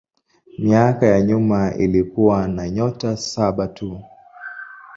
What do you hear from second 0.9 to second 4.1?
ya nyuma ilikuwa na nyota saba tu.